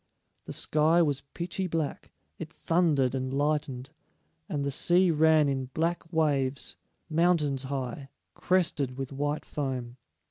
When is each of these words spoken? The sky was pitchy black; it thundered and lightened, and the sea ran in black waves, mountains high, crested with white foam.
The 0.45 0.53
sky 0.53 1.03
was 1.03 1.21
pitchy 1.35 1.67
black; 1.67 2.09
it 2.39 2.51
thundered 2.51 3.13
and 3.13 3.31
lightened, 3.31 3.91
and 4.49 4.63
the 4.63 4.71
sea 4.71 5.11
ran 5.11 5.47
in 5.47 5.65
black 5.75 6.11
waves, 6.11 6.75
mountains 7.07 7.65
high, 7.65 8.09
crested 8.33 8.97
with 8.97 9.13
white 9.13 9.45
foam. 9.45 9.97